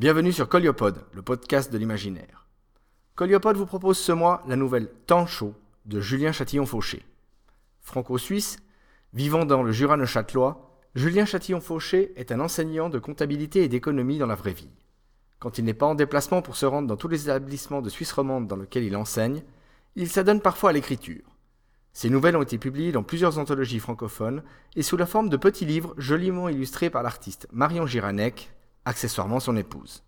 [0.00, 2.46] Bienvenue sur Coliopod, le podcast de l'imaginaire.
[3.16, 5.52] Coliopod vous propose ce mois la nouvelle Temps chaud
[5.84, 7.04] de Julien Châtillon-Fauché.
[7.82, 8.60] Franco-suisse,
[9.12, 14.26] vivant dans le Jura neuchâtelois, Julien Châtillon-Fauché est un enseignant de comptabilité et d'économie dans
[14.26, 14.70] la vraie vie.
[15.38, 18.12] Quand il n'est pas en déplacement pour se rendre dans tous les établissements de Suisse
[18.12, 19.42] romande dans lesquels il enseigne,
[19.96, 21.36] il s'adonne parfois à l'écriture.
[21.92, 24.44] Ses nouvelles ont été publiées dans plusieurs anthologies francophones
[24.76, 28.50] et sous la forme de petits livres joliment illustrés par l'artiste Marion Giranec,
[28.84, 30.02] accessoirement son épouse.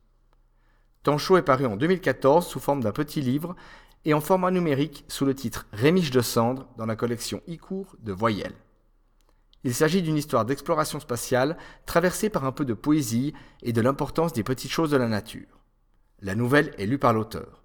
[1.02, 3.57] Tancho est paru en 2014 sous forme d'un petit livre
[4.04, 8.12] et en format numérique sous le titre Rémiche de cendres dans la collection e-cours de
[8.12, 8.54] Voyelles.
[9.64, 14.32] Il s'agit d'une histoire d'exploration spatiale traversée par un peu de poésie et de l'importance
[14.32, 15.61] des petites choses de la nature.
[16.20, 17.62] La nouvelle est lue par l'auteur.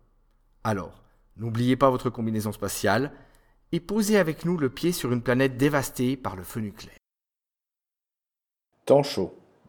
[0.63, 1.03] Alors,
[1.37, 3.13] n'oubliez pas votre combinaison spatiale
[3.71, 6.97] et posez avec nous le pied sur une planète dévastée par le feu nucléaire.
[8.85, 9.03] Temps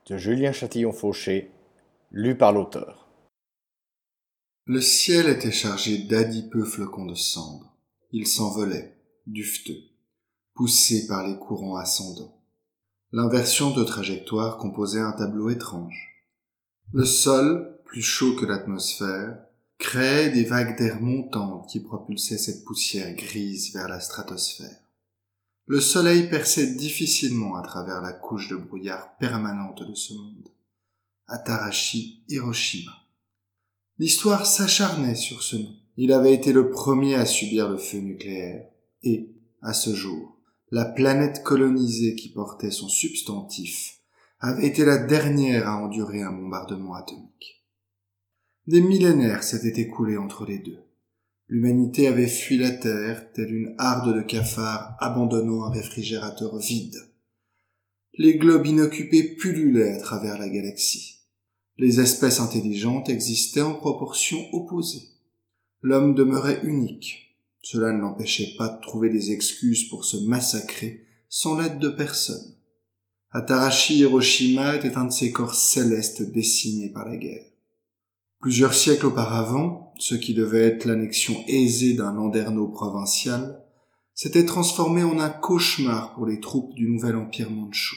[0.09, 1.51] de Julien Châtillon-Fauché,
[2.11, 3.09] lu par l'auteur.
[4.65, 7.77] Le ciel était chargé d'adipeux flocons de cendres.
[8.12, 9.83] Ils s'envolaient, dufteux,
[10.55, 12.42] poussés par les courants ascendants.
[13.12, 16.25] L'inversion de trajectoire composait un tableau étrange.
[16.93, 19.39] Le sol, plus chaud que l'atmosphère,
[19.78, 24.88] créait des vagues d'air montantes qui propulsaient cette poussière grise vers la stratosphère.
[25.69, 30.48] Le soleil perçait difficilement à travers la couche de brouillard permanente de ce monde.
[31.27, 32.92] Atarashi Hiroshima.
[33.98, 35.77] L'histoire s'acharnait sur ce nom.
[35.98, 38.64] Il avait été le premier à subir le feu nucléaire.
[39.02, 39.28] Et,
[39.60, 43.98] à ce jour, la planète colonisée qui portait son substantif
[44.41, 47.62] avait été la dernière à endurer un bombardement atomique.
[48.66, 50.80] Des millénaires s'étaient écoulés entre les deux.
[51.48, 56.98] L'humanité avait fui la Terre, telle une harde de cafards abandonnant un réfrigérateur vide.
[58.18, 61.20] Les globes inoccupés pullulaient à travers la galaxie.
[61.78, 65.08] Les espèces intelligentes existaient en proportions opposées.
[65.80, 67.36] L'homme demeurait unique.
[67.62, 72.56] Cela ne l'empêchait pas de trouver des excuses pour se massacrer sans l'aide de personne.
[73.31, 77.44] Atarashi Hiroshima était un de ces corps célestes décimés par la guerre.
[78.41, 83.60] Plusieurs siècles auparavant, ce qui devait être l'annexion aisée d'un landerneau provincial,
[84.15, 87.97] s'était transformé en un cauchemar pour les troupes du nouvel empire mandchou.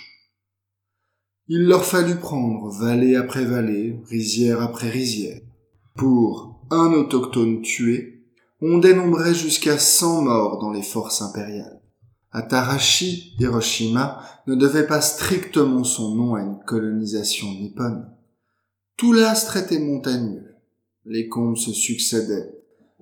[1.47, 5.41] Il leur fallut prendre vallée après vallée, rizière après rizière.
[5.95, 8.23] Pour un autochtone tué,
[8.61, 11.81] on dénombrait jusqu'à cent morts dans les forces impériales.
[12.31, 18.09] Atarashi Hiroshima ne devait pas strictement son nom à une colonisation nippone.
[19.01, 20.53] Tout l'astre était montagneux.
[21.05, 22.53] Les combes se succédaient.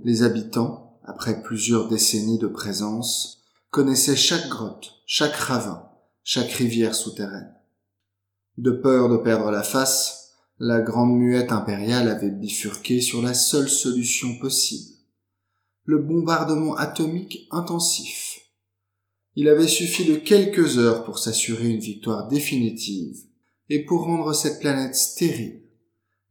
[0.01, 5.89] Les habitants, après plusieurs décennies de présence, connaissaient chaque grotte, chaque ravin,
[6.23, 7.53] chaque rivière souterraine.
[8.57, 13.67] De peur de perdre la face, la grande muette impériale avait bifurqué sur la seule
[13.67, 14.95] solution possible.
[15.83, 18.39] Le bombardement atomique intensif.
[19.35, 23.17] Il avait suffi de quelques heures pour s'assurer une victoire définitive
[23.67, 25.63] et pour rendre cette planète stérile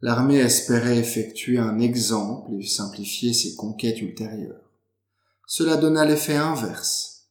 [0.00, 4.70] l'armée espérait effectuer un exemple et simplifier ses conquêtes ultérieures.
[5.46, 7.30] Cela donna l'effet inverse.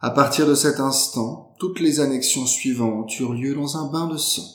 [0.00, 4.16] À partir de cet instant, toutes les annexions suivantes eurent lieu dans un bain de
[4.16, 4.48] sang.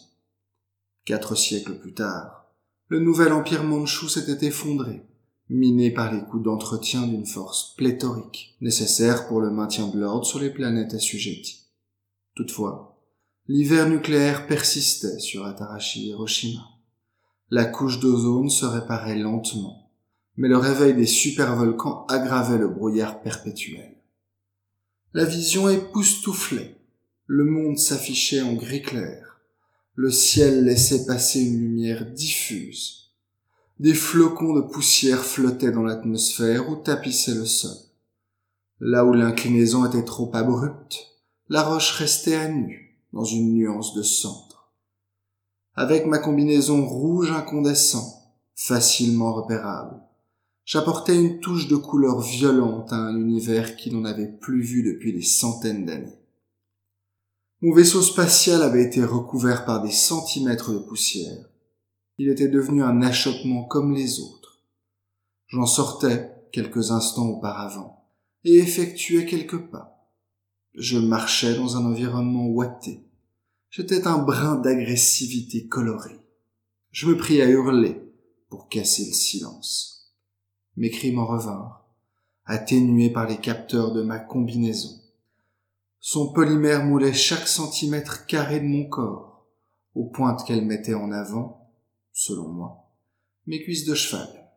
[1.05, 2.45] Quatre siècles plus tard,
[2.87, 5.05] le nouvel empire mandchou s'était effondré,
[5.49, 10.39] miné par les coups d'entretien d'une force pléthorique, nécessaire pour le maintien de l'ordre sur
[10.39, 11.65] les planètes assujetties.
[12.35, 12.97] Toutefois,
[13.47, 16.72] l'hiver nucléaire persistait sur Atarashi Hiroshima
[17.49, 19.91] la couche d'ozone se réparait lentement,
[20.37, 23.95] mais le réveil des supervolcans aggravait le brouillard perpétuel.
[25.13, 26.77] La vision époustouflait.
[27.27, 29.39] Le monde s'affichait en gris clair.
[29.95, 33.11] Le ciel laissait passer une lumière diffuse.
[33.79, 37.77] Des flocons de poussière flottaient dans l'atmosphère ou tapissaient le sol.
[38.79, 40.97] Là où l'inclinaison était trop abrupte,
[41.49, 44.47] la roche restait à nu, dans une nuance de sang
[45.75, 48.23] avec ma combinaison rouge incandescent,
[48.55, 50.01] facilement repérable.
[50.65, 55.11] J'apportais une touche de couleur violente à un univers qui n'en avait plus vu depuis
[55.11, 56.19] des centaines d'années.
[57.61, 61.45] Mon vaisseau spatial avait été recouvert par des centimètres de poussière.
[62.17, 64.59] Il était devenu un achoppement comme les autres.
[65.47, 68.05] J'en sortais quelques instants auparavant
[68.43, 70.09] et effectuais quelques pas.
[70.75, 73.05] Je marchais dans un environnement ouaté,
[73.75, 76.19] J'étais un brin d'agressivité colorée.
[76.91, 77.99] Je me pris à hurler
[78.47, 80.13] pour casser le silence.
[80.77, 81.83] Mes cris m'en revinrent,
[82.45, 85.01] atténués par les capteurs de ma combinaison.
[85.99, 89.47] Son polymère moulait chaque centimètre carré de mon corps,
[89.95, 91.71] aux pointes qu'elle mettait en avant,
[92.11, 92.91] selon moi,
[93.47, 94.51] mes cuisses de cheval.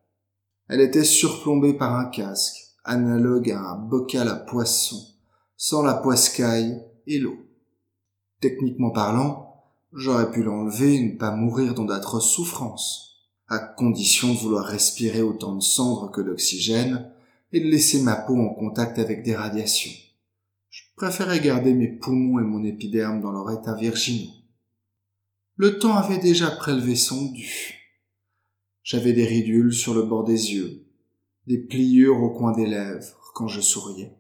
[0.69, 5.03] Elle était surplombée par un casque, analogue à un bocal à poisson,
[5.57, 7.46] sans la poiscaille et l'eau.
[8.49, 14.39] Techniquement parlant, j'aurais pu l'enlever et ne pas mourir dans d'atroces souffrances, à condition de
[14.39, 17.11] vouloir respirer autant de cendres que d'oxygène
[17.53, 19.91] et de laisser ma peau en contact avec des radiations.
[20.71, 24.31] Je préférais garder mes poumons et mon épiderme dans leur état virginaux.
[25.57, 27.75] Le temps avait déjà prélevé son dû.
[28.85, 30.85] J'avais des ridules sur le bord des yeux,
[31.49, 34.17] des pliures au coin des lèvres quand je souriais.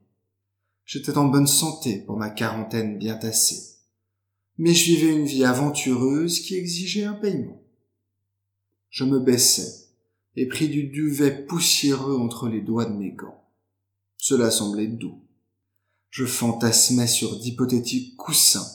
[0.84, 3.75] J'étais en bonne santé pour ma quarantaine bien tassée.
[4.58, 7.62] Mais je vivais une vie aventureuse qui exigeait un paiement.
[8.90, 9.88] Je me baissais
[10.36, 13.44] et pris du duvet poussiéreux entre les doigts de mes gants.
[14.16, 15.20] Cela semblait doux.
[16.10, 18.66] Je fantasmais sur d'hypothétiques coussins.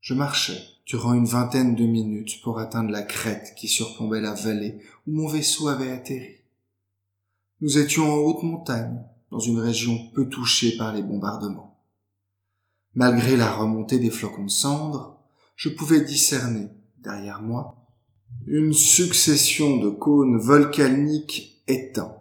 [0.00, 4.78] Je marchais durant une vingtaine de minutes pour atteindre la crête qui surplombait la vallée
[5.06, 6.36] où mon vaisseau avait atterri.
[7.60, 11.73] Nous étions en haute montagne, dans une région peu touchée par les bombardements.
[12.94, 15.18] Malgré la remontée des flocons de cendres,
[15.56, 16.68] je pouvais discerner,
[17.02, 17.76] derrière moi,
[18.46, 22.16] une succession de cônes volcaniques éteints.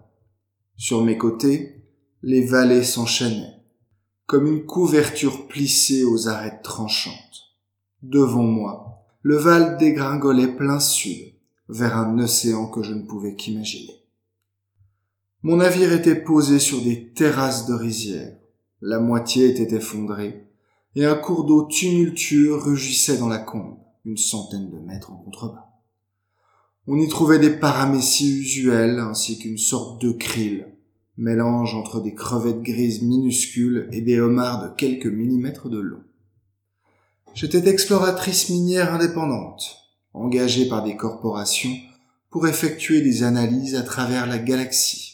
[0.75, 1.84] Sur mes côtés,
[2.24, 3.62] les vallées s'enchaînaient,
[4.25, 7.14] comme une couverture plissée aux arêtes tranchantes.
[8.02, 11.34] Devant moi, le Val dégringolait plein sud,
[11.70, 14.04] vers un océan que je ne pouvais qu'imaginer.
[15.44, 18.38] Mon navire était posé sur des terrasses de rizières.
[18.81, 20.43] La moitié était effondrée,
[20.95, 25.69] et un cours d'eau tumultueux rugissait dans la combe, une centaine de mètres en contrebas.
[26.88, 30.68] On y trouvait des paramécies usuelles ainsi qu'une sorte de krill,
[31.18, 36.04] mélange entre des crevettes grises minuscules et des homards de quelques millimètres de long.
[37.34, 39.78] J'étais exploratrice minière indépendante,
[40.13, 41.75] engagée par des corporations
[42.30, 45.13] pour effectuer des analyses à travers la galaxie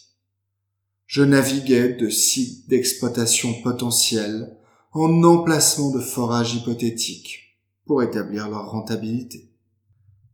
[1.09, 4.55] je naviguais de sites d'exploitation potentiels
[4.91, 9.51] en emplacement de forage hypothétiques pour établir leur rentabilité.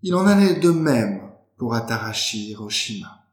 [0.02, 1.22] Il en allait de même
[1.58, 3.28] pour Atarashi Hiroshima.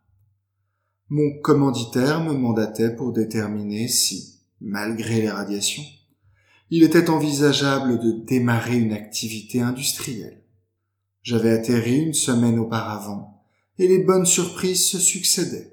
[1.08, 5.84] Mon commanditaire me mandatait pour déterminer si, malgré les radiations,
[6.70, 10.42] il était envisageable de démarrer une activité industrielle.
[11.22, 13.44] J'avais atterri une semaine auparavant
[13.78, 15.71] et les bonnes surprises se succédaient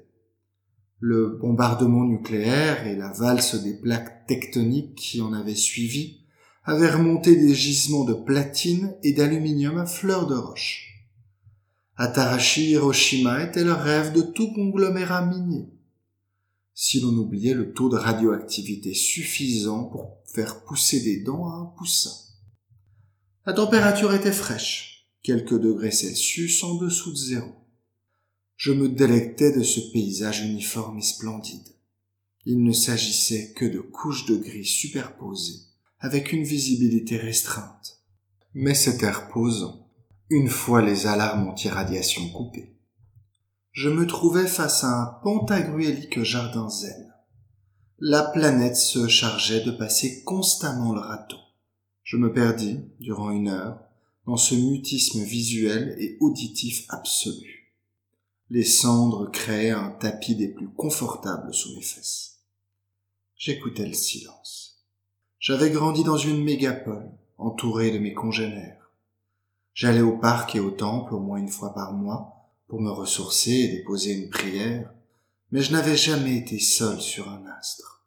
[1.00, 6.20] le bombardement nucléaire et la valse des plaques tectoniques qui en avaient suivi
[6.64, 11.08] avaient remonté des gisements de platine et d'aluminium à fleur de roche.
[11.96, 15.70] Atarashi Hiroshima était le rêve de tout conglomérat minier.
[16.74, 21.66] Si l'on oubliait le taux de radioactivité suffisant pour faire pousser des dents à un
[21.76, 22.12] poussin.
[23.46, 27.59] La température était fraîche, quelques degrés Celsius en dessous de zéro
[28.60, 31.66] je me délectais de ce paysage uniforme et splendide.
[32.44, 35.62] Il ne s'agissait que de couches de gris superposées,
[35.98, 38.02] avec une visibilité restreinte.
[38.52, 39.88] Mais c'était reposant,
[40.28, 42.76] une fois les alarmes anti-radiation coupées.
[43.72, 47.14] Je me trouvais face à un pentagruélique jardin zen.
[47.98, 51.40] La planète se chargeait de passer constamment le râteau.
[52.02, 53.80] Je me perdis, durant une heure,
[54.26, 57.59] dans ce mutisme visuel et auditif absolu.
[58.50, 62.40] Les cendres créaient un tapis des plus confortables sous mes fesses.
[63.36, 64.84] J'écoutais le silence.
[65.38, 68.90] J'avais grandi dans une mégapole, entourée de mes congénères.
[69.72, 73.52] J'allais au parc et au temple au moins une fois par mois pour me ressourcer
[73.52, 74.92] et déposer une prière,
[75.52, 78.04] mais je n'avais jamais été seul sur un astre.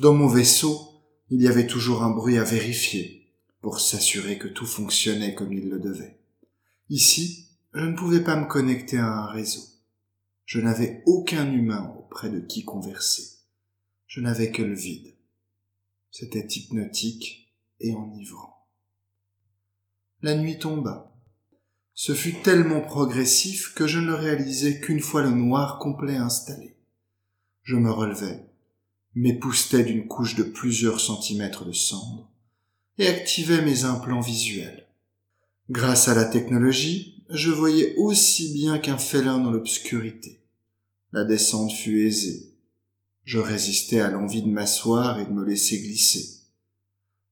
[0.00, 4.66] Dans mon vaisseau, il y avait toujours un bruit à vérifier pour s'assurer que tout
[4.66, 6.18] fonctionnait comme il le devait.
[6.88, 9.62] Ici, je ne pouvais pas me connecter à un réseau.
[10.44, 13.38] Je n'avais aucun humain auprès de qui converser.
[14.06, 15.14] Je n'avais que le vide.
[16.10, 18.66] C'était hypnotique et enivrant.
[20.22, 21.14] La nuit tomba.
[21.94, 26.76] Ce fut tellement progressif que je ne réalisais qu'une fois le noir complet installé.
[27.62, 28.50] Je me relevais,
[29.14, 32.30] m'époustais d'une couche de plusieurs centimètres de cendre
[32.98, 34.88] et activais mes implants visuels.
[35.70, 40.42] Grâce à la technologie, je voyais aussi bien qu'un félin dans l'obscurité.
[41.12, 42.54] La descente fut aisée.
[43.24, 46.40] Je résistais à l'envie de m'asseoir et de me laisser glisser.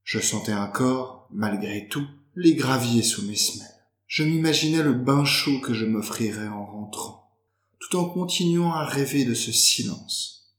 [0.04, 3.66] Je sentais encore, malgré tout, les graviers sous mes semelles.
[4.06, 7.32] Je m'imaginais le bain chaud que je m'offrirais en rentrant,
[7.80, 10.54] tout en continuant à rêver de ce silence.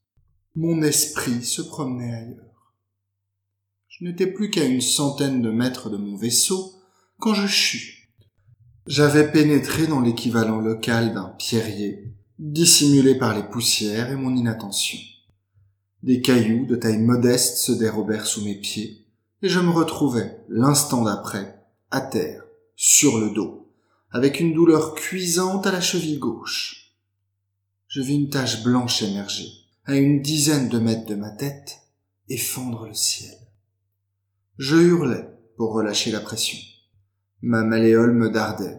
[0.54, 2.74] Mon esprit se promenait ailleurs.
[3.88, 6.74] Je n'étais plus qu'à une centaine de mètres de mon vaisseau
[7.18, 7.99] quand je chus
[8.90, 14.98] J'avais pénétré dans l'équivalent local d'un pierrier, dissimulé par les poussières et mon inattention.
[16.02, 19.06] Des cailloux de taille modeste se dérobèrent sous mes pieds,
[19.42, 22.42] et je me retrouvais, l'instant d'après, à terre,
[22.74, 23.72] sur le dos,
[24.10, 26.96] avec une douleur cuisante à la cheville gauche.
[27.86, 29.52] Je vis une tache blanche émerger,
[29.84, 31.78] à une dizaine de mètres de ma tête,
[32.28, 33.38] et fendre le ciel.
[34.58, 36.58] Je hurlais pour relâcher la pression.
[37.42, 38.76] Ma malléole me dardait.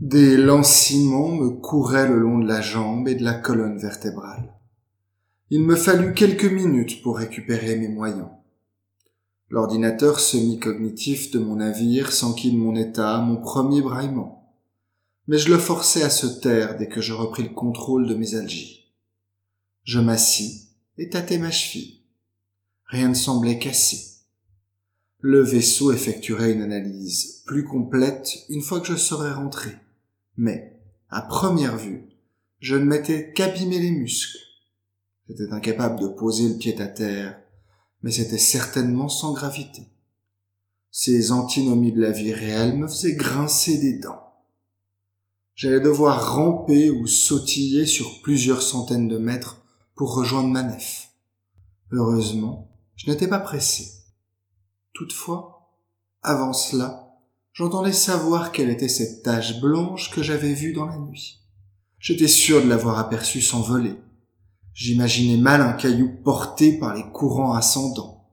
[0.00, 4.52] Des lanciments me couraient le long de la jambe et de la colonne vertébrale.
[5.48, 8.28] Il me fallut quelques minutes pour récupérer mes moyens.
[9.48, 14.56] L'ordinateur semi-cognitif de mon navire s'enquille mon état, mon premier braillement.
[15.28, 18.34] Mais je le forçai à se taire dès que je repris le contrôle de mes
[18.34, 18.92] algies.
[19.84, 22.00] Je m'assis et tâtai ma cheville.
[22.86, 24.11] Rien ne semblait cassé.
[25.24, 29.70] Le vaisseau effectuerait une analyse plus complète une fois que je serais rentré.
[30.36, 32.08] Mais, à première vue,
[32.58, 34.36] je ne m'étais qu'abîmé les muscles.
[35.28, 37.40] J'étais incapable de poser le pied à terre,
[38.02, 39.82] mais c'était certainement sans gravité.
[40.90, 44.34] Ces antinomies de la vie réelle me faisaient grincer des dents.
[45.54, 49.64] J'allais devoir ramper ou sautiller sur plusieurs centaines de mètres
[49.94, 51.10] pour rejoindre ma nef.
[51.92, 54.01] Heureusement, je n'étais pas pressé.
[54.94, 55.70] Toutefois,
[56.22, 57.18] avant cela,
[57.52, 61.40] j'entendais savoir quelle était cette tache blanche que j'avais vue dans la nuit.
[61.98, 63.94] J'étais sûr de l'avoir aperçue s'envoler.
[64.74, 68.28] J'imaginais mal un caillou porté par les courants ascendants.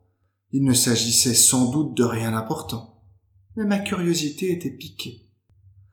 [0.51, 3.03] Il ne s'agissait sans doute de rien d'important,
[3.55, 5.27] mais ma curiosité était piquée.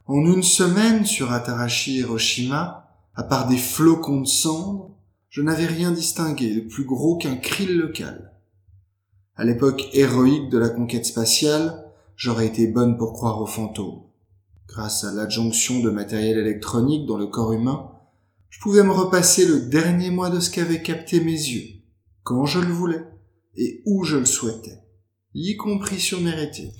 [0.06, 4.96] En une semaine sur Atarashi Hiroshima, à part des flocons de cendres,
[5.28, 8.35] je n'avais rien distingué de plus gros qu'un krill local.
[9.38, 14.04] À l'époque héroïque de la conquête spatiale, j'aurais été bonne pour croire aux fantômes.
[14.66, 17.90] Grâce à l'adjonction de matériel électronique dans le corps humain,
[18.48, 21.82] je pouvais me repasser le dernier mois de ce qu'avaient capté mes yeux,
[22.22, 23.04] quand je le voulais
[23.56, 24.80] et où je le souhaitais,
[25.34, 26.72] y compris sur mes rétines.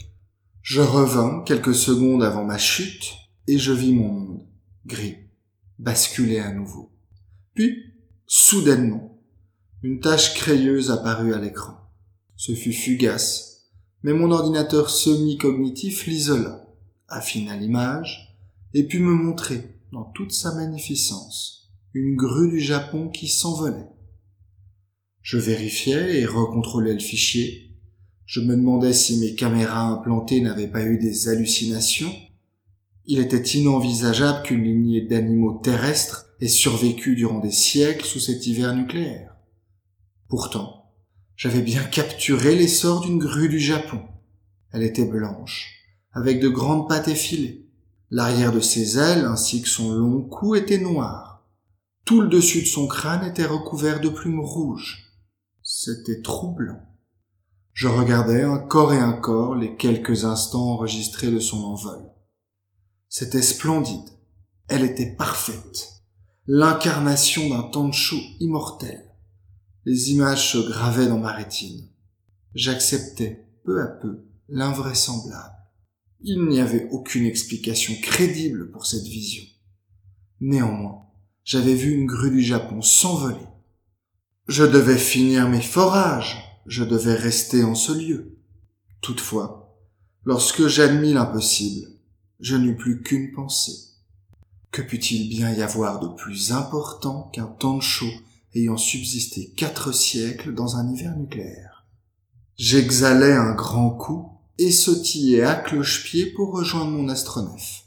[0.62, 4.46] Je revins quelques secondes avant ma chute et je vis mon monde,
[4.86, 5.18] gris,
[5.78, 6.90] basculer à nouveau.
[7.54, 7.92] Puis,
[8.26, 9.20] soudainement,
[9.82, 11.85] une tache crayeuse apparut à l'écran.
[12.36, 13.70] Ce fut fugace,
[14.02, 16.66] mais mon ordinateur semi-cognitif l'isola,
[17.08, 18.38] affina l'image,
[18.74, 23.88] et put me montrer, dans toute sa magnificence, une grue du Japon qui s'envolait.
[25.22, 27.74] Je vérifiais et recontrôlais le fichier.
[28.26, 32.12] Je me demandais si mes caméras implantées n'avaient pas eu des hallucinations.
[33.06, 38.74] Il était inenvisageable qu'une lignée d'animaux terrestres ait survécu durant des siècles sous cet hiver
[38.74, 39.34] nucléaire.
[40.28, 40.85] Pourtant,
[41.36, 44.00] j'avais bien capturé l'essor d'une grue du Japon.
[44.72, 45.70] Elle était blanche,
[46.12, 47.70] avec de grandes pattes effilées.
[48.10, 51.44] L'arrière de ses ailes ainsi que son long cou étaient noirs.
[52.04, 55.12] Tout le dessus de son crâne était recouvert de plumes rouges.
[55.62, 56.80] C'était troublant.
[57.72, 62.10] Je regardais un corps et un corps les quelques instants enregistrés de son envol.
[63.08, 64.08] C'était splendide.
[64.68, 65.90] Elle était parfaite.
[66.46, 69.05] L'incarnation d'un Tancho immortel
[69.86, 71.86] les images se gravaient dans ma rétine.
[72.54, 75.54] J'acceptais peu à peu l'invraisemblable.
[76.22, 79.44] Il n'y avait aucune explication crédible pour cette vision.
[80.40, 81.06] Néanmoins,
[81.44, 83.46] j'avais vu une grue du Japon s'envoler.
[84.48, 88.38] Je devais finir mes forages, je devais rester en ce lieu.
[89.02, 89.78] Toutefois,
[90.24, 91.88] lorsque j'admis l'impossible,
[92.40, 93.94] je n'eus plus qu'une pensée.
[94.72, 97.46] Que put-il bien y avoir de plus important qu'un
[97.80, 98.12] chaud
[98.56, 101.86] ayant subsisté quatre siècles dans un hiver nucléaire.
[102.56, 107.84] J'exhalais un grand coup et sautillais à cloche-pied pour rejoindre mon astronef.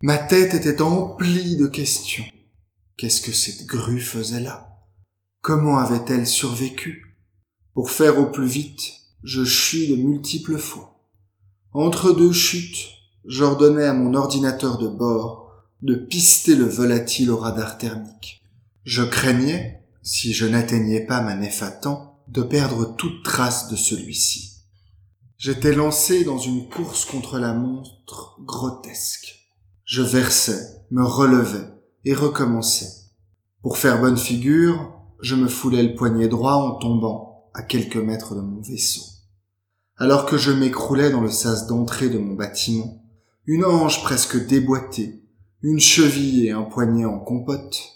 [0.00, 2.24] Ma tête était emplie de questions.
[2.96, 4.78] Qu'est-ce que cette grue faisait là?
[5.40, 7.16] Comment avait-elle survécu?
[7.74, 11.00] Pour faire au plus vite, je chus de multiples fois.
[11.72, 12.90] Entre deux chutes,
[13.24, 15.50] j'ordonnais à mon ordinateur de bord
[15.82, 18.43] de pister le volatile au radar thermique.
[18.84, 23.76] Je craignais, si je n'atteignais pas ma nef à temps, de perdre toute trace de
[23.76, 24.58] celui-ci.
[25.38, 29.50] J'étais lancé dans une course contre la monstre grotesque.
[29.86, 31.66] Je versais, me relevais
[32.04, 33.10] et recommençais.
[33.62, 38.34] Pour faire bonne figure, je me foulais le poignet droit en tombant à quelques mètres
[38.34, 39.02] de mon vaisseau.
[39.96, 43.02] Alors que je m'écroulais dans le sas d'entrée de mon bâtiment,
[43.46, 45.22] une hanche presque déboîtée,
[45.62, 47.93] une cheville et un poignet en compote,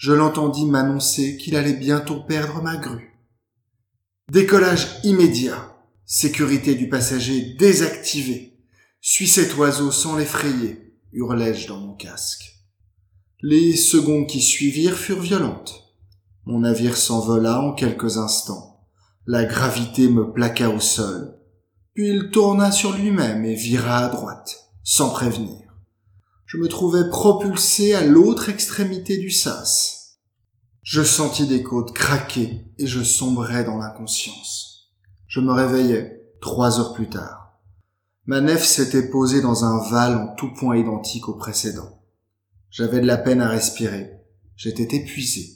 [0.00, 3.20] je l'entendis m'annoncer qu'il allait bientôt perdre ma grue.
[4.32, 5.76] Décollage immédiat.
[6.06, 8.56] Sécurité du passager désactivée.
[9.02, 10.96] Suis cet oiseau sans l'effrayer.
[11.12, 12.50] hurlai-je dans mon casque.
[13.42, 15.92] Les secondes qui suivirent furent violentes.
[16.46, 18.86] Mon navire s'envola en quelques instants.
[19.26, 21.38] La gravité me plaqua au sol.
[21.92, 25.69] Puis il tourna sur lui-même et vira à droite, sans prévenir.
[26.52, 30.18] Je me trouvais propulsé à l'autre extrémité du sas.
[30.82, 34.90] Je sentis des côtes craquer et je sombrais dans l'inconscience.
[35.28, 37.60] Je me réveillais trois heures plus tard.
[38.26, 42.02] Ma nef s'était posée dans un val en tout point identique au précédent.
[42.68, 44.10] J'avais de la peine à respirer.
[44.56, 45.54] J'étais épuisé,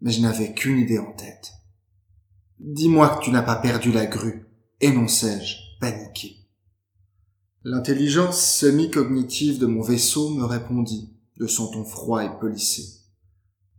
[0.00, 1.52] mais je n'avais qu'une idée en tête.
[2.60, 4.46] Dis-moi que tu n'as pas perdu la grue,
[4.80, 6.39] énonçai-je, paniqué.
[7.62, 13.00] L'intelligence semi-cognitive de mon vaisseau me répondit, de son ton froid et polissé.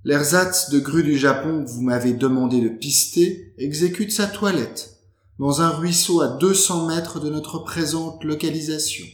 [0.04, 4.98] L'ersatz de grue du Japon que vous m'avez demandé de pister exécute sa toilette,
[5.40, 9.06] dans un ruisseau à 200 mètres de notre présente localisation.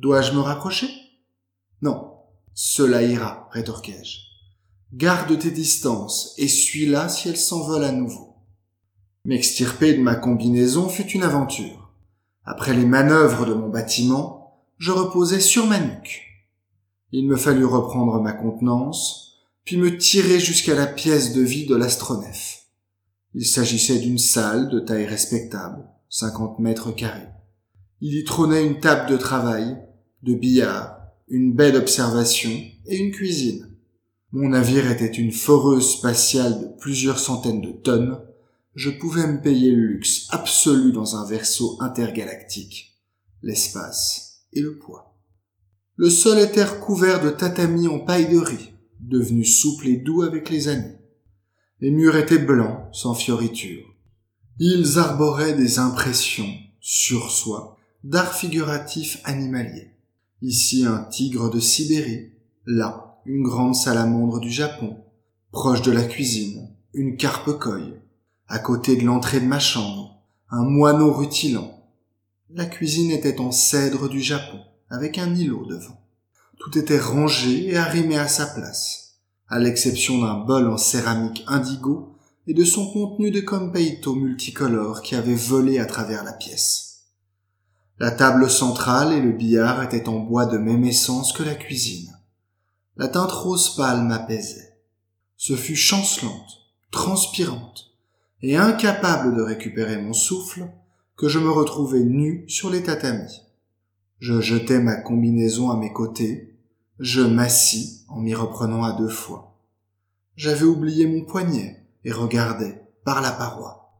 [0.00, 0.90] Dois-je me rapprocher?
[1.80, 2.12] Non,
[2.52, 4.18] cela ira, rétorquai-je.
[4.92, 8.36] Garde tes distances et suis-la si elle s'envole à nouveau.
[9.24, 11.83] M'extirper de ma combinaison fut une aventure.
[12.44, 16.22] Après les manœuvres de mon bâtiment, je reposais sur ma nuque.
[17.12, 21.76] Il me fallut reprendre ma contenance, puis me tirer jusqu'à la pièce de vie de
[21.76, 22.66] l'astronef.
[23.34, 27.28] Il s'agissait d'une salle de taille respectable, cinquante mètres carrés.
[28.00, 29.76] Il y trônait une table de travail,
[30.22, 30.98] de billard,
[31.28, 32.50] une baie d'observation
[32.86, 33.70] et une cuisine.
[34.32, 38.18] Mon navire était une foreuse spatiale de plusieurs centaines de tonnes.
[38.74, 42.98] Je pouvais me payer le luxe absolu dans un vaisseau intergalactique,
[43.42, 45.16] l'espace et le poids.
[45.96, 50.50] Le sol était recouvert de tatamis en paille de riz, devenu souple et doux avec
[50.50, 50.98] les années.
[51.80, 53.94] Les murs étaient blancs, sans fioritures.
[54.58, 59.92] Ils arboraient des impressions, sur soi, d'art figuratif animalier.
[60.42, 62.32] Ici un tigre de Sibérie,
[62.66, 64.96] là une grande salamandre du Japon,
[65.52, 68.00] proche de la cuisine, une carpe coille,
[68.48, 71.82] à côté de l'entrée de ma chambre, un moineau rutilant.
[72.50, 76.00] La cuisine était en cèdre du Japon, avec un îlot devant.
[76.58, 82.16] Tout était rangé et arrimé à sa place, à l'exception d'un bol en céramique indigo
[82.46, 87.04] et de son contenu de compeito multicolore qui avait volé à travers la pièce.
[87.98, 92.12] La table centrale et le billard étaient en bois de même essence que la cuisine.
[92.96, 94.78] La teinte rose pâle m'apaisait.
[95.36, 96.50] Ce fut chancelante,
[96.90, 97.93] transpirante,
[98.44, 100.68] et incapable de récupérer mon souffle,
[101.16, 103.42] que je me retrouvai nu sur les tatamis.
[104.18, 106.56] Je jetai ma combinaison à mes côtés,
[106.98, 109.58] je m'assis en m'y reprenant à deux fois.
[110.36, 113.92] J'avais oublié mon poignet et regardais par la paroi.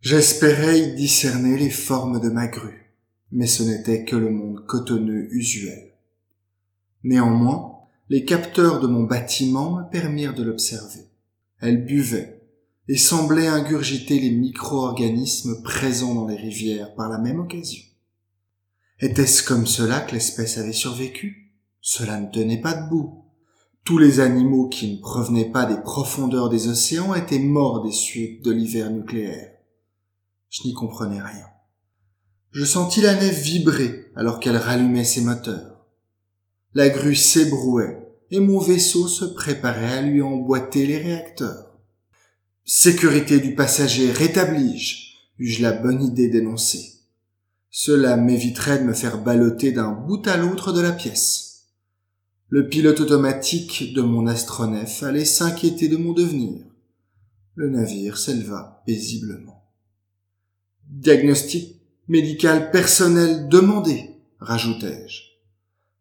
[0.00, 2.86] J'espérais y discerner les formes de ma grue
[3.32, 5.92] mais ce n'était que le monde cotonneux usuel.
[7.04, 11.06] Néanmoins, les capteurs de mon bâtiment me permirent de l'observer.
[11.60, 12.35] Elle buvait
[12.88, 17.82] et semblait ingurgiter les micro-organismes présents dans les rivières par la même occasion.
[19.00, 21.52] Était-ce comme cela que l'espèce avait survécu?
[21.80, 23.24] Cela ne tenait pas debout.
[23.84, 28.44] Tous les animaux qui ne provenaient pas des profondeurs des océans étaient morts des suites
[28.44, 29.52] de l'hiver nucléaire.
[30.50, 31.46] Je n'y comprenais rien.
[32.52, 35.86] Je sentis la nef vibrer alors qu'elle rallumait ses moteurs.
[36.74, 41.65] La grue s'ébrouait et mon vaisseau se préparait à lui emboîter les réacteurs.
[42.68, 46.94] Sécurité du passager rétablie-je, eus-je la bonne idée d'énoncer?
[47.70, 51.68] Cela m'éviterait de me faire balloter d'un bout à l'autre de la pièce.
[52.48, 56.64] Le pilote automatique de mon astronef allait s'inquiéter de mon devenir.
[57.54, 59.62] Le navire s'éleva paisiblement.
[60.88, 61.76] Diagnostic
[62.08, 65.20] médical personnel demandé, rajoutai-je.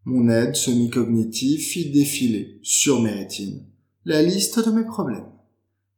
[0.05, 3.63] Mon aide semi-cognitive fit défiler, sur mes rétines,
[4.03, 5.34] la liste de mes problèmes.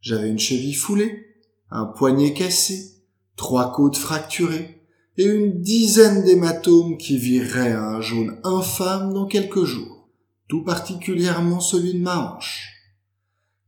[0.01, 1.25] J'avais une cheville foulée,
[1.69, 2.91] un poignet cassé,
[3.35, 4.81] trois côtes fracturées,
[5.17, 10.09] et une dizaine d'hématomes qui vireraient à un jaune infâme dans quelques jours,
[10.47, 12.73] tout particulièrement celui de ma hanche.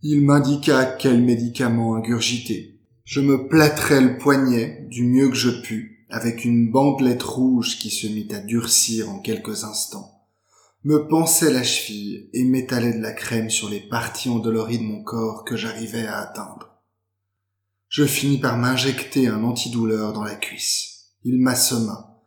[0.02, 2.80] Il m'indiqua quel médicament ingurgiter.
[3.04, 7.90] Je me plâtrai le poignet du mieux que je pus, avec une bandelette rouge qui
[7.90, 10.19] se mit à durcir en quelques instants,
[10.84, 15.04] me pensait la cheville et m'étalait de la crème sur les parties endolories de mon
[15.04, 16.82] corps que j'arrivais à atteindre.
[17.90, 21.16] Je finis par m'injecter un antidouleur dans la cuisse.
[21.26, 22.22] Il m'assomma,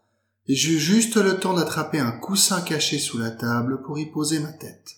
[0.48, 4.38] et j'eus juste le temps d'attraper un coussin caché sous la table pour y poser
[4.40, 4.96] ma tête.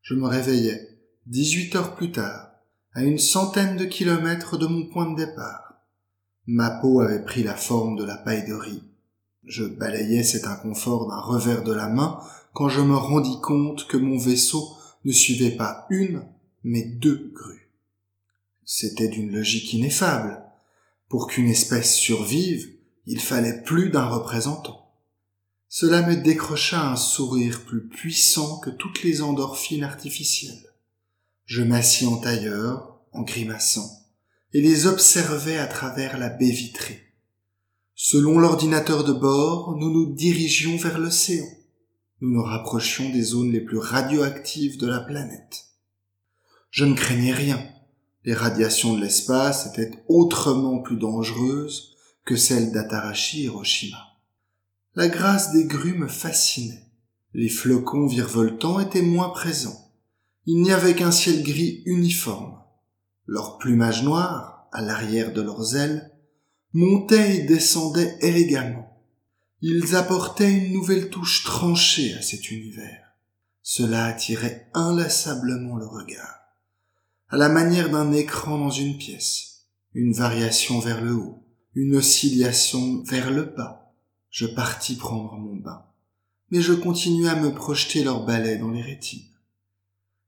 [0.00, 2.52] Je me réveillais, dix-huit heures plus tard,
[2.94, 5.74] à une centaine de kilomètres de mon point de départ.
[6.46, 8.82] Ma peau avait pris la forme de la paille de riz.
[9.44, 12.20] Je balayais cet inconfort d'un revers de la main
[12.52, 16.24] quand je me rendis compte que mon vaisseau ne suivait pas une,
[16.64, 17.70] mais deux grues.
[18.64, 20.42] C'était d'une logique ineffable.
[21.08, 22.68] Pour qu'une espèce survive,
[23.06, 24.90] il fallait plus d'un représentant.
[25.68, 30.72] Cela me décrocha un sourire plus puissant que toutes les endorphines artificielles.
[31.46, 33.90] Je m'assis en tailleur, en grimaçant,
[34.52, 37.02] et les observais à travers la baie vitrée.
[37.94, 41.46] Selon l'ordinateur de bord, nous nous dirigions vers l'océan.
[42.22, 45.64] Nous nous rapprochions des zones les plus radioactives de la planète.
[46.70, 47.60] Je ne craignais rien.
[48.24, 53.98] Les radiations de l'espace étaient autrement plus dangereuses que celles d'Atarashi Hiroshima.
[54.94, 56.86] La grâce des grues me fascinait.
[57.34, 59.90] Les flocons virevoltants étaient moins présents.
[60.46, 62.56] Il n'y avait qu'un ciel gris uniforme.
[63.26, 66.12] Leur plumage noir, à l'arrière de leurs ailes,
[66.72, 68.91] montait et descendait élégamment.
[69.64, 73.12] Ils apportaient une nouvelle touche tranchée à cet univers.
[73.62, 76.40] Cela attirait inlassablement le regard.
[77.28, 79.68] À la manière d'un écran dans une pièce.
[79.94, 81.46] Une variation vers le haut,
[81.76, 83.94] une oscillation vers le bas,
[84.30, 85.84] je partis prendre mon bain,
[86.50, 89.30] mais je continuai à me projeter leur balai dans les rétines.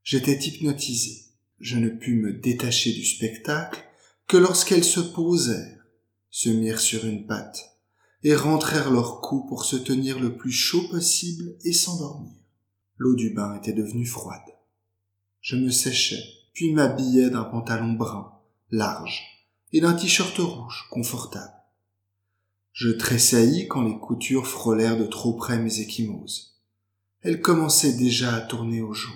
[0.03, 1.25] J'étais hypnotisé.
[1.59, 3.83] Je ne pus me détacher du spectacle
[4.27, 5.85] que lorsqu'elles se posèrent,
[6.29, 7.74] se mirent sur une patte,
[8.25, 12.33] et rentrèrent leur cou pour se tenir le plus chaud possible et s'endormir.
[12.97, 14.41] L'eau du bain était devenue froide.
[15.41, 18.33] Je me séchais, puis m'habillais d'un pantalon brun,
[18.71, 19.21] large,
[19.73, 21.53] et d'un t-shirt rouge, confortable.
[22.71, 26.59] Je tressaillis quand les coutures frôlèrent de trop près mes échymoses.
[27.21, 29.13] Elles commençaient déjà à tourner au jaune.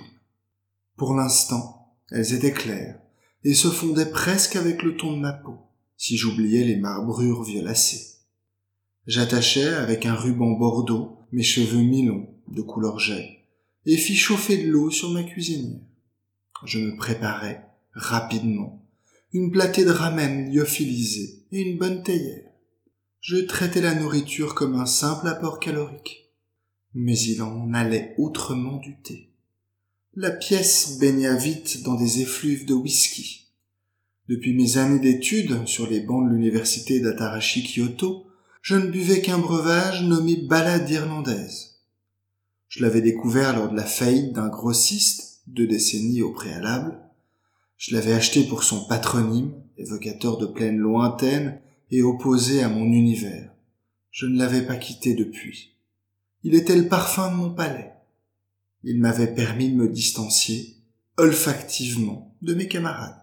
[0.98, 3.00] Pour l'instant, elles étaient claires
[3.44, 5.58] et se fondaient presque avec le ton de ma peau,
[5.98, 8.19] si j'oubliais les marbrures violacées.
[9.08, 13.40] J'attachai avec un ruban bordeaux mes cheveux mi-longs de couleur jet
[13.86, 15.82] et fis chauffer de l'eau sur ma cuisinière.
[16.66, 18.86] Je me préparais rapidement
[19.34, 22.50] une platée de ramen lyophilisée et une bonne théière
[23.22, 26.32] je traitais la nourriture comme un simple apport calorique.
[26.94, 29.30] Mais il en allait autrement du thé.
[30.16, 33.48] La pièce baigna vite dans des effluves de whisky.
[34.28, 38.26] Depuis mes années d'études sur les bancs de l'université d'Atarashi Kyoto,
[38.70, 41.80] je ne buvais qu'un breuvage nommé balade irlandaise.
[42.68, 47.00] Je l'avais découvert lors de la faillite d'un grossiste, deux décennies au préalable.
[47.78, 53.52] Je l'avais acheté pour son patronyme, évocateur de plaines lointaines et opposé à mon univers.
[54.12, 55.74] Je ne l'avais pas quitté depuis.
[56.44, 57.94] Il était le parfum de mon palais.
[58.84, 60.76] Il m'avait permis de me distancier,
[61.18, 63.20] olfactivement, de mes camarades.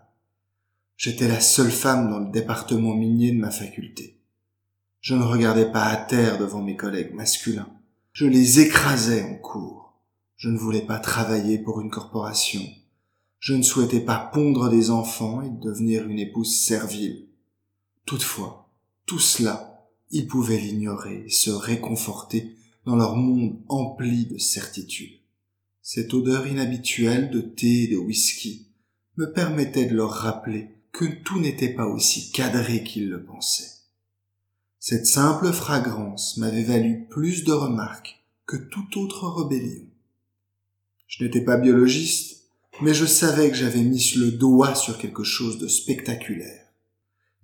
[0.96, 4.15] J'étais la seule femme dans le département minier de ma faculté.
[5.00, 7.68] Je ne regardais pas à terre devant mes collègues masculins.
[8.12, 9.94] Je les écrasais en cours.
[10.36, 12.62] Je ne voulais pas travailler pour une corporation.
[13.38, 17.26] Je ne souhaitais pas pondre des enfants et devenir une épouse servile.
[18.04, 18.70] Toutefois,
[19.06, 25.20] tout cela, ils pouvaient l'ignorer et se réconforter dans leur monde empli de certitudes.
[25.82, 28.66] Cette odeur inhabituelle de thé et de whisky
[29.16, 33.75] me permettait de leur rappeler que tout n'était pas aussi cadré qu'ils le pensaient.
[34.88, 39.86] Cette simple fragrance m'avait valu plus de remarques que toute autre rébellion.
[41.08, 42.44] Je n'étais pas biologiste,
[42.80, 46.66] mais je savais que j'avais mis le doigt sur quelque chose de spectaculaire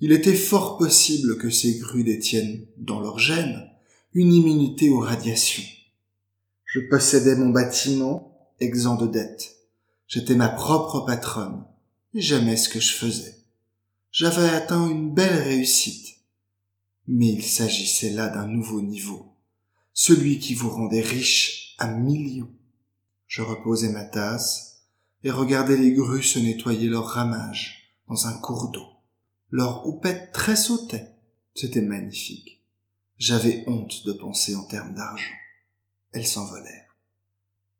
[0.02, 3.70] il était fort possible que ces grues détiennent, dans leur gènes,
[4.14, 5.62] une immunité aux radiations.
[6.64, 9.54] Je possédais mon bâtiment, exempt de dettes.
[10.08, 11.64] J'étais ma propre patronne,
[12.14, 13.36] et j'aimais ce que je faisais.
[14.10, 16.16] J'avais atteint une belle réussite.
[17.08, 19.34] Mais il s'agissait là d'un nouveau niveau,
[19.92, 22.52] celui qui vous rendait riche à millions.
[23.26, 24.82] Je reposais ma tasse
[25.24, 28.86] et regardais les grues se nettoyer leurs ramages dans un cours d'eau.
[29.50, 31.08] Leur houppette sautait.
[31.54, 32.62] C'était magnifique.
[33.18, 35.34] J'avais honte de penser en termes d'argent.
[36.12, 36.96] Elles s'envolèrent.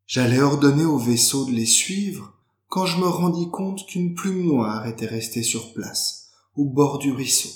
[0.07, 2.35] J'allais ordonner au vaisseau de les suivre
[2.69, 7.13] quand je me rendis compte qu'une plume noire était restée sur place, au bord du
[7.13, 7.51] ruisseau.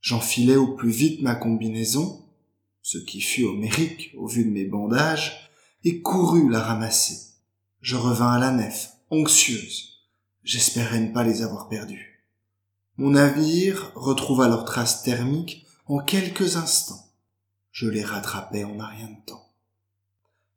[0.00, 2.24] J'enfilai au plus vite ma combinaison,
[2.82, 5.50] ce qui fut homérique au vu de mes bandages,
[5.84, 7.34] et courus la ramasser.
[7.80, 10.00] Je revins à la nef, anxieuse.
[10.42, 12.24] J'espérais ne pas les avoir perdus.
[12.96, 17.06] Mon navire retrouva leurs traces thermiques en quelques instants.
[17.72, 19.50] Je les rattrapai en un rien de temps.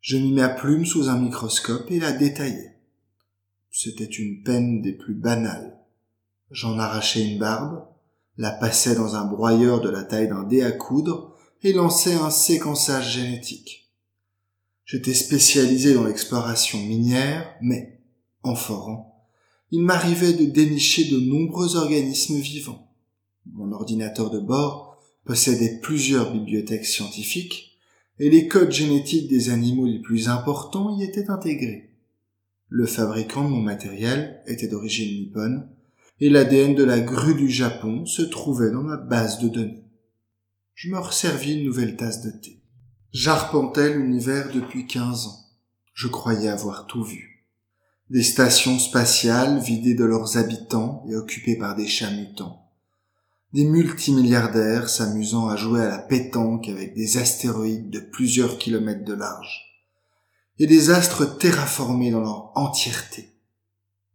[0.02, 2.72] Je mis ma plume sous un microscope et la détaillai.
[3.72, 5.80] C'était une peine des plus banales.
[6.52, 7.88] J'en arrachai une barbe,
[8.38, 12.30] la passai dans un broyeur de la taille d'un dé à coudre et lançai un
[12.30, 13.92] séquençage génétique.
[14.86, 18.02] J'étais spécialisé dans l'exploration minière, mais,
[18.44, 19.28] en forant,
[19.72, 22.92] il m'arrivait de dénicher de nombreux organismes vivants.
[23.52, 27.80] Mon ordinateur de bord possédait plusieurs bibliothèques scientifiques,
[28.20, 31.90] et les codes génétiques des animaux les plus importants y étaient intégrés.
[32.70, 35.70] Le fabricant de mon matériel était d'origine nippone,
[36.20, 39.84] et l'ADN de la grue du Japon se trouvait dans ma base de données.
[40.74, 42.62] Je me resservis une nouvelle tasse de thé.
[43.12, 45.40] J'arpentais l'univers depuis quinze ans.
[45.94, 47.46] Je croyais avoir tout vu.
[48.10, 52.64] Des stations spatiales vidées de leurs habitants et occupées par des chats mutants
[53.54, 59.14] des multimilliardaires s'amusant à jouer à la pétanque avec des astéroïdes de plusieurs kilomètres de
[59.14, 59.62] large,
[60.58, 63.33] et des astres terraformés dans leur entièreté.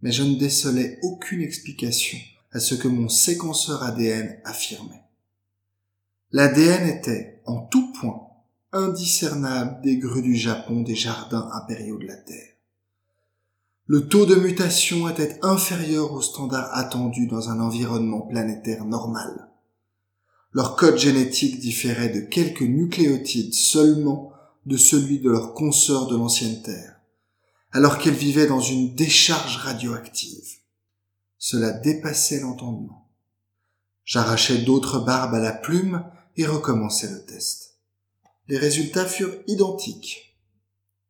[0.02, 2.18] Mais je ne décelais aucune explication
[2.52, 5.02] à ce que mon séquenceur ADN affirmait.
[6.32, 8.28] L'ADN était, en tout point,
[8.72, 12.58] indiscernable des grues du Japon des jardins impériaux de la Terre
[13.90, 19.48] le taux de mutation était inférieur au standard attendu dans un environnement planétaire normal.
[20.52, 24.30] Leur code génétique différait de quelques nucléotides seulement
[24.66, 26.97] de celui de leurs consoeurs de l'ancienne Terre,
[27.72, 30.59] alors qu'elles vivaient dans une décharge radioactive.
[31.38, 33.09] Cela dépassait l'entendement.
[34.04, 36.04] J'arrachai d'autres barbes à la plume
[36.37, 37.76] et recommençai le test.
[38.48, 40.37] Les résultats furent identiques.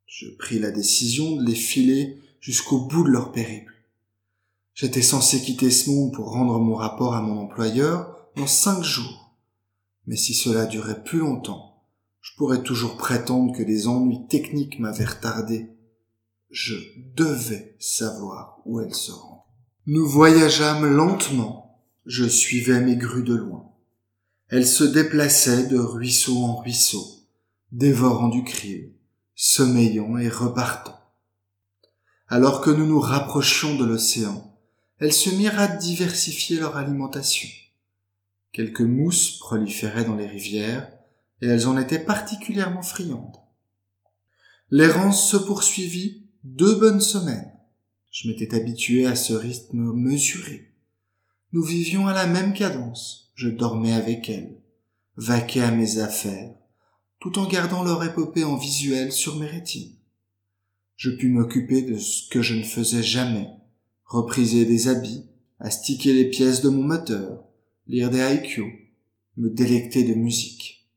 [0.07, 3.75] Je pris la décision de les filer jusqu'au bout de leur périple.
[4.75, 9.37] J'étais censé quitter ce monde pour rendre mon rapport à mon employeur dans cinq jours.
[10.07, 11.85] Mais si cela durait plus longtemps,
[12.21, 15.68] je pourrais toujours prétendre que des ennuis techniques m'avaient retardé.
[16.51, 16.75] Je
[17.15, 19.47] devais savoir où elle se rend.
[19.87, 21.83] Nous voyageâmes lentement.
[22.07, 23.71] Je suivais mes grues de loin.
[24.49, 27.05] Elles se déplaçaient de ruisseau en ruisseau,
[27.71, 28.95] dévorant du krill,
[29.35, 30.99] sommeillant et repartant.
[32.29, 34.59] Alors que nous nous rapprochions de l'océan,
[34.99, 37.49] elles se mirent à diversifier leur alimentation.
[38.53, 40.91] Quelques mousses proliféraient dans les rivières,
[41.43, 43.37] et elles en étaient particulièrement friandes.
[44.71, 47.53] L'errance se poursuivit deux bonnes semaines.
[48.11, 50.72] Je m'étais habitué à ce rythme mesuré.
[51.53, 53.33] Nous vivions à la même cadence.
[53.35, 54.61] Je dormais avec elles,
[55.16, 56.55] vaquais à mes affaires,
[57.20, 59.98] tout en gardant leur épopée en visuel sur mes rétines
[60.98, 63.48] je pus m'occuper de ce que je ne faisais jamais,
[64.05, 65.27] repriser des habits,
[65.61, 67.44] astiquer les pièces de mon moteur,
[67.87, 68.90] lire des haïkus,
[69.37, 70.90] me délecter de musique.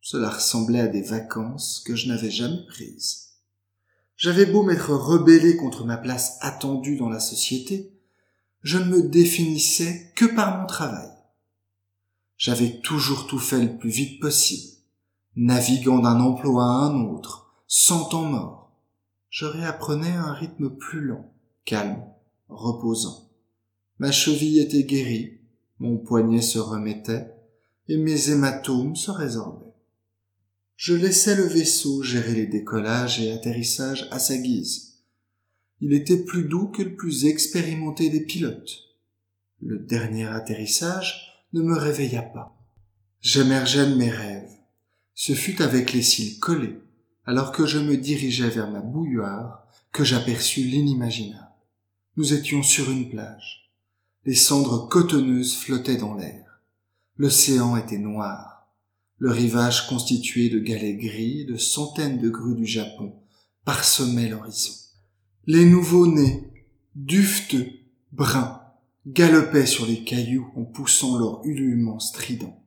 [0.00, 3.25] Cela ressemblait à des vacances que je n'avais jamais prises.
[4.16, 7.92] J'avais beau m'être rebellé contre ma place attendue dans la société,
[8.62, 11.10] je ne me définissais que par mon travail.
[12.36, 14.72] J'avais toujours tout fait le plus vite possible,
[15.36, 18.66] naviguant d'un emploi à un autre, sans temps mort
[19.36, 21.30] je réapprenais un rythme plus lent,
[21.66, 22.02] calme,
[22.48, 23.28] reposant.
[23.98, 25.40] Ma cheville était guérie,
[25.78, 27.34] mon poignet se remettait,
[27.88, 29.65] et mes hématomes se résorbaient.
[30.76, 34.98] Je laissais le vaisseau gérer les décollages et atterrissages à sa guise.
[35.80, 38.86] Il était plus doux que le plus expérimenté des pilotes.
[39.62, 42.56] Le dernier atterrissage ne me réveilla pas.
[43.22, 44.50] J'émergeais de mes rêves.
[45.14, 46.78] Ce fut avec les cils collés,
[47.24, 51.48] alors que je me dirigeais vers ma bouilloire, que j'aperçus l'inimaginable.
[52.18, 53.72] Nous étions sur une plage.
[54.26, 56.60] Les cendres cotonneuses flottaient dans l'air.
[57.16, 58.55] L'océan était noir.
[59.18, 63.14] Le rivage constitué de galets gris et de centaines de grues du Japon
[63.64, 64.72] parsemait l'horizon.
[65.46, 66.52] Les nouveaux-nés,
[66.94, 67.68] dufteux,
[68.12, 68.60] bruns,
[69.06, 72.62] galopaient sur les cailloux en poussant leur ululement strident.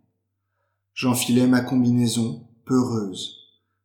[0.93, 3.39] J'enfilai ma combinaison, peureuse,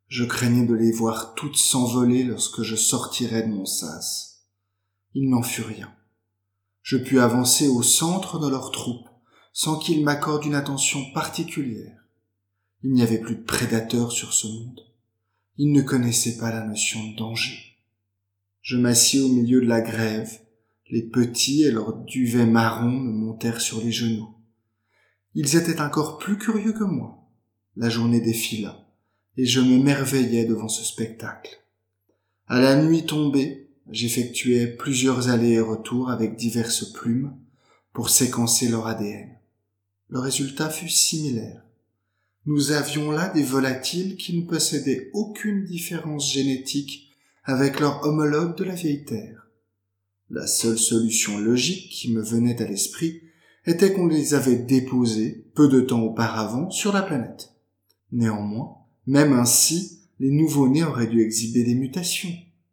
[0.09, 4.47] je craignais de les voir toutes s'envoler lorsque je sortirais de mon sas.
[5.15, 5.93] Il n'en fut rien.
[6.83, 9.09] Je pus avancer au centre de leur troupe
[9.53, 12.04] sans qu'ils m'accordent une attention particulière.
[12.85, 14.81] Il n'y avait plus de prédateurs sur ce monde.
[15.59, 17.77] Ils ne connaissaient pas la notion de danger.
[18.63, 20.31] Je m'assis au milieu de la grève.
[20.91, 24.29] Les petits et leurs duvets marrons me montèrent sur les genoux.
[25.35, 27.27] Ils étaient encore plus curieux que moi.
[27.77, 28.85] La journée défila
[29.37, 31.61] et je me merveillais devant ce spectacle.
[32.47, 37.37] À la nuit tombée, j'effectuais plusieurs allers et retours avec diverses plumes
[37.93, 39.31] pour séquencer leur ADN.
[40.09, 41.63] Le résultat fut similaire.
[42.47, 47.11] Nous avions là des volatiles qui ne possédaient aucune différence génétique
[47.45, 49.49] avec leurs homologues de la vieille Terre.
[50.29, 53.23] La seule solution logique qui me venait à l'esprit
[53.67, 57.53] était qu'on les avait déposés peu de temps auparavant sur la planète.
[58.13, 58.77] Néanmoins,
[59.07, 62.33] même ainsi, les nouveau-nés auraient dû exhiber des mutations.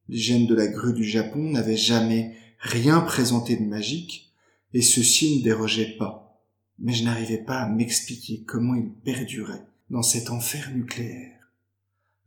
[0.09, 4.33] Les gènes de la grue du Japon n'avaient jamais rien présenté de magique,
[4.73, 6.20] et ceci ne dérogeait pas.
[6.81, 11.37] Mais je n'arrivais pas à m'expliquer comment ils perduraient dans cet enfer nucléaire.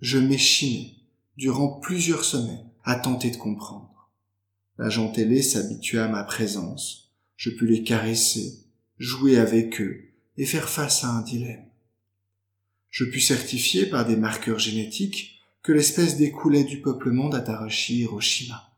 [0.01, 0.95] Je m'échinais,
[1.37, 4.11] durant plusieurs semaines, à tenter de comprendre.
[4.79, 8.65] L'agent télé s'habitua à ma présence, je pus les caresser,
[8.99, 11.67] jouer avec eux et faire face à un dilemme.
[12.91, 18.73] Je pus certifier par des marqueurs génétiques que l'espèce découlait du peuplement d'Atarashi Hiroshima.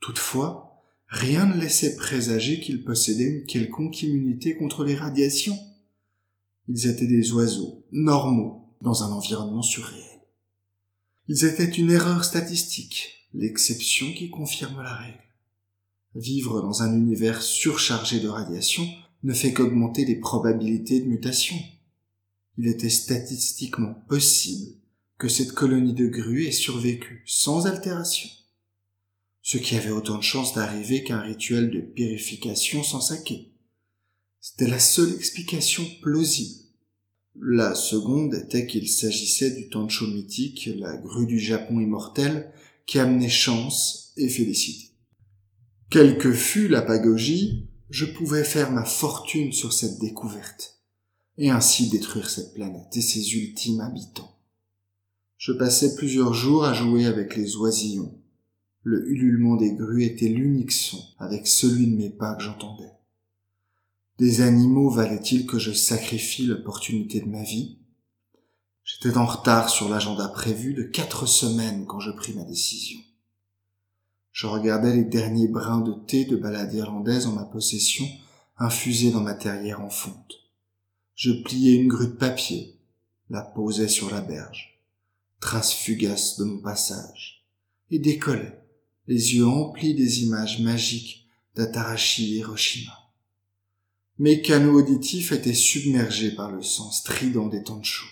[0.00, 0.69] Toutefois,
[1.10, 5.58] rien ne laissait présager qu'ils possédaient une quelconque immunité contre les radiations.
[6.68, 10.04] Ils étaient des oiseaux, normaux, dans un environnement surréel.
[11.28, 15.18] Ils étaient une erreur statistique, l'exception qui confirme la règle.
[16.14, 18.88] Vivre dans un univers surchargé de radiation
[19.22, 21.56] ne fait qu'augmenter les probabilités de mutation.
[22.56, 24.72] Il était statistiquement possible
[25.18, 28.28] que cette colonie de grues ait survécu sans altération.
[29.42, 33.52] Ce qui avait autant de chances d'arriver qu'un rituel de purification sans saquer.
[34.40, 36.60] C'était la seule explication plausible.
[37.40, 42.52] La seconde était qu'il s'agissait du Tancho mythique, la grue du Japon immortel,
[42.86, 44.90] qui amenait chance et félicité.
[45.90, 50.80] Quelle que fût la pagogie, je pouvais faire ma fortune sur cette découverte,
[51.38, 54.36] et ainsi détruire cette planète et ses ultimes habitants.
[55.36, 58.19] Je passais plusieurs jours à jouer avec les oisillons.
[58.82, 62.92] Le ululement des grues était l'unique son avec celui de mes pas que j'entendais.
[64.18, 67.78] Des animaux valaient-ils que je sacrifie l'opportunité de ma vie?
[68.84, 72.98] J'étais en retard sur l'agenda prévu de quatre semaines quand je pris ma décision.
[74.32, 78.06] Je regardais les derniers brins de thé de balade irlandaise en ma possession,
[78.58, 80.36] infusés dans ma terrière en fonte.
[81.14, 82.78] Je pliais une grue de papier,
[83.28, 84.80] la posais sur la berge,
[85.40, 87.46] trace fugace de mon passage,
[87.90, 88.59] et décollais,
[89.10, 92.92] les yeux emplis des images magiques d'Atarashi Hiroshima.
[94.18, 98.06] Mes canaux auditifs étaient submergés par le sang strident des Tanchos.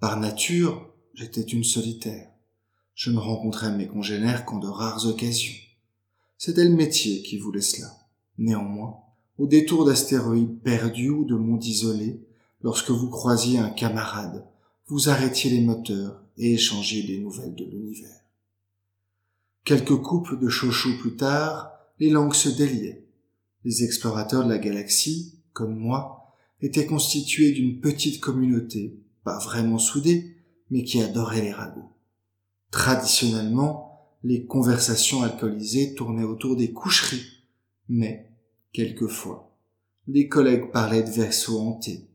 [0.00, 2.32] Par nature, j'étais une solitaire
[2.96, 5.52] je ne rencontrais mes congénères qu'en de rares occasions.
[6.38, 7.94] C'était le métier qui voulait cela.
[8.38, 8.96] Néanmoins,
[9.36, 12.18] au détour d'astéroïdes perdus ou de mondes isolés,
[12.62, 14.46] lorsque vous croisiez un camarade,
[14.86, 18.25] vous arrêtiez les moteurs et échangiez des nouvelles de l'univers.
[19.66, 23.04] Quelques couples de chouchous plus tard, les langues se déliaient.
[23.64, 30.36] Les explorateurs de la galaxie, comme moi, étaient constitués d'une petite communauté, pas vraiment soudée,
[30.70, 31.90] mais qui adorait les ragots.
[32.70, 37.26] Traditionnellement, les conversations alcoolisées tournaient autour des coucheries,
[37.88, 38.30] mais,
[38.72, 39.52] quelquefois,
[40.06, 42.06] les collègues parlaient de vaisseaux hantés,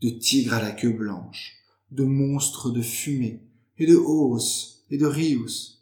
[0.00, 1.52] de tigres à la queue blanche,
[1.90, 3.42] de monstres de fumée,
[3.76, 5.73] et de Os et de Rius.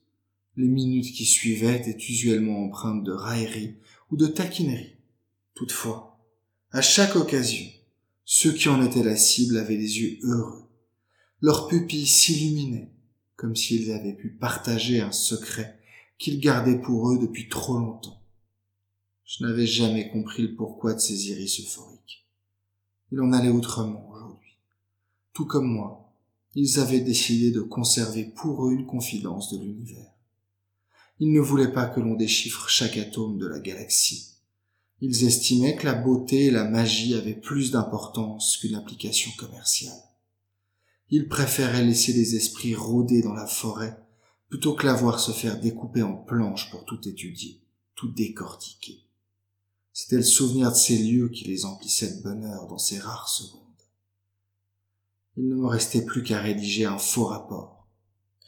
[0.56, 3.76] Les minutes qui suivaient étaient usuellement empreintes de raillerie
[4.10, 4.96] ou de taquinerie.
[5.54, 6.18] Toutefois,
[6.72, 7.66] à chaque occasion,
[8.24, 10.68] ceux qui en étaient la cible avaient les yeux heureux.
[11.40, 12.92] Leurs pupilles s'illuminaient,
[13.36, 15.78] comme s'ils avaient pu partager un secret
[16.18, 18.22] qu'ils gardaient pour eux depuis trop longtemps.
[19.24, 22.26] Je n'avais jamais compris le pourquoi de ces iris euphoriques.
[23.10, 24.58] Il en allait autrement aujourd'hui.
[25.32, 26.14] Tout comme moi,
[26.54, 30.11] ils avaient décidé de conserver pour eux une confidence de l'univers.
[31.18, 34.32] Ils ne voulaient pas que l'on déchiffre chaque atome de la galaxie.
[35.00, 40.02] Ils estimaient que la beauté et la magie avaient plus d'importance qu'une application commerciale.
[41.10, 43.98] Il préférait laisser les esprits rôder dans la forêt
[44.48, 47.62] plutôt que la voir se faire découper en planches pour tout étudier,
[47.94, 49.02] tout décortiquer.
[49.92, 53.60] C'était le souvenir de ces lieux qui les emplissait de bonheur dans ces rares secondes.
[55.36, 57.81] Il ne me restait plus qu'à rédiger un faux rapport.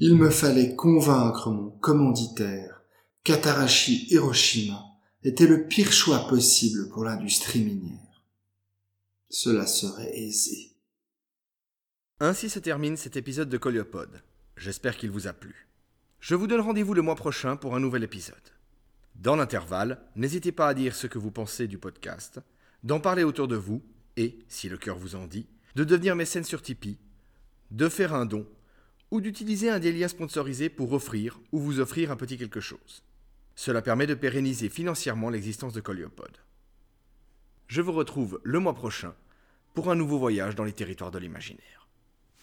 [0.01, 2.83] Il me fallait convaincre mon commanditaire
[3.23, 4.83] qu'Atarashi Hiroshima
[5.23, 8.23] était le pire choix possible pour l'industrie minière.
[9.31, 10.73] Cela serait aisé.
[12.19, 14.23] Ainsi se termine cet épisode de Coliopode.
[14.57, 15.69] J'espère qu'il vous a plu.
[16.19, 18.35] Je vous donne rendez-vous le mois prochain pour un nouvel épisode.
[19.15, 22.41] Dans l'intervalle, n'hésitez pas à dire ce que vous pensez du podcast,
[22.83, 23.81] d'en parler autour de vous
[24.17, 26.99] et, si le cœur vous en dit, de devenir mécène sur Tipeee,
[27.71, 28.47] de faire un don
[29.15, 33.05] ou d'utiliser un des liens sponsorisés pour offrir ou vous offrir un petit quelque chose.
[33.55, 36.37] Cela permet de pérenniser financièrement l'existence de Coliopode.
[37.69, 39.15] Je vous retrouve le mois prochain
[39.73, 41.84] pour un nouveau voyage dans les territoires de l'imaginaire.